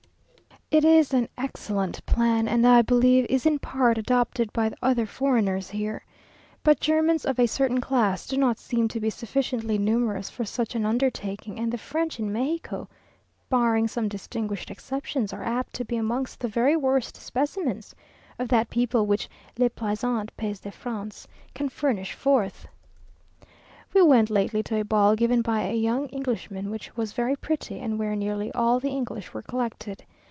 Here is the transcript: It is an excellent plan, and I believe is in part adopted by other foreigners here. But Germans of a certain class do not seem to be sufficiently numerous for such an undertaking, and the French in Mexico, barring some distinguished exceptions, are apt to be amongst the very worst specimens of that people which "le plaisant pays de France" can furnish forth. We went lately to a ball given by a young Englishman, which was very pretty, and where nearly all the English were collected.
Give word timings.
It 0.73 0.85
is 0.85 1.13
an 1.13 1.27
excellent 1.37 2.03
plan, 2.05 2.47
and 2.47 2.65
I 2.65 2.81
believe 2.81 3.25
is 3.25 3.45
in 3.45 3.59
part 3.59 3.97
adopted 3.97 4.53
by 4.53 4.71
other 4.81 5.05
foreigners 5.05 5.71
here. 5.71 6.05
But 6.63 6.79
Germans 6.79 7.25
of 7.25 7.39
a 7.41 7.45
certain 7.45 7.81
class 7.81 8.25
do 8.25 8.37
not 8.37 8.57
seem 8.57 8.87
to 8.87 9.01
be 9.01 9.09
sufficiently 9.09 9.77
numerous 9.77 10.29
for 10.29 10.45
such 10.45 10.73
an 10.73 10.85
undertaking, 10.85 11.59
and 11.59 11.73
the 11.73 11.77
French 11.77 12.21
in 12.21 12.31
Mexico, 12.31 12.87
barring 13.49 13.89
some 13.89 14.07
distinguished 14.07 14.71
exceptions, 14.71 15.33
are 15.33 15.43
apt 15.43 15.73
to 15.73 15.83
be 15.83 15.97
amongst 15.97 16.39
the 16.39 16.47
very 16.47 16.77
worst 16.77 17.17
specimens 17.17 17.93
of 18.39 18.47
that 18.47 18.69
people 18.69 19.05
which 19.05 19.27
"le 19.59 19.69
plaisant 19.69 20.31
pays 20.37 20.61
de 20.61 20.71
France" 20.71 21.27
can 21.53 21.67
furnish 21.67 22.13
forth. 22.13 22.65
We 23.93 24.03
went 24.03 24.29
lately 24.29 24.63
to 24.63 24.79
a 24.79 24.85
ball 24.85 25.17
given 25.17 25.41
by 25.41 25.63
a 25.63 25.73
young 25.75 26.07
Englishman, 26.07 26.69
which 26.71 26.95
was 26.95 27.11
very 27.11 27.35
pretty, 27.35 27.79
and 27.79 27.99
where 27.99 28.15
nearly 28.15 28.53
all 28.53 28.79
the 28.79 28.91
English 28.95 29.33
were 29.33 29.41
collected. 29.41 30.05